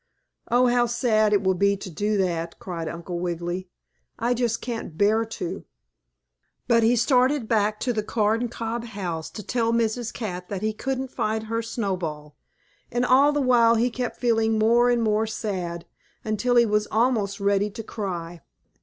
"Oh, 0.49 0.65
how 0.65 0.87
sad 0.87 1.31
it 1.31 1.43
will 1.43 1.53
be 1.53 1.77
to 1.77 1.89
do 1.91 2.17
that!" 2.17 2.57
cried 2.57 2.87
Uncle 2.87 3.19
Wiggily. 3.19 3.69
"I 4.17 4.33
just 4.33 4.59
can't 4.59 4.97
bear 4.97 5.23
to." 5.25 5.63
But 6.67 6.81
he 6.81 6.95
started 6.95 7.47
back 7.47 7.79
to 7.81 7.93
the 7.93 8.01
corncob 8.01 8.83
house 8.83 9.29
to 9.29 9.43
tell 9.43 9.71
Mrs. 9.71 10.11
Cat 10.11 10.49
that 10.49 10.63
he 10.63 10.73
couldn't 10.73 11.11
find 11.11 11.43
her 11.43 11.61
Snowball. 11.61 12.35
And 12.91 13.05
all 13.05 13.31
the 13.31 13.41
while 13.41 13.75
he 13.75 13.91
kept 13.91 14.19
feeling 14.19 14.57
more 14.57 14.89
and 14.89 15.03
more 15.03 15.27
sad, 15.27 15.85
until 16.25 16.55
he 16.55 16.65
was 16.65 16.87
almost 16.89 17.39
ready 17.39 17.69
to 17.69 17.83
cry. 17.83 18.41